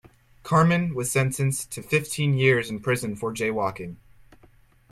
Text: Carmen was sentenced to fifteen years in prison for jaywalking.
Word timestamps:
Carmen 0.41 0.95
was 0.95 1.11
sentenced 1.11 1.69
to 1.69 1.83
fifteen 1.83 2.33
years 2.33 2.71
in 2.71 2.79
prison 2.79 3.15
for 3.15 3.31
jaywalking. 3.31 3.97